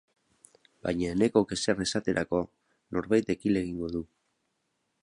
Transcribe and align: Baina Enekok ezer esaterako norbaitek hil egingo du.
Baina 0.87 1.11
Enekok 1.15 1.53
ezer 1.57 1.83
esaterako 1.87 2.41
norbaitek 2.99 3.47
hil 3.49 3.63
egingo 3.65 3.93
du. 3.99 4.05